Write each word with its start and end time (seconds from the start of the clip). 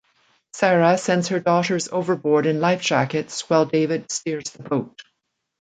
Sarah 0.51 0.97
sends 0.97 1.27
her 1.27 1.39
daughters 1.39 1.87
overboard 1.91 2.47
in 2.47 2.59
life 2.59 2.81
jackets 2.81 3.47
while 3.51 3.67
David 3.67 4.11
steers 4.11 4.45
the 4.49 4.63
boat. 4.63 4.99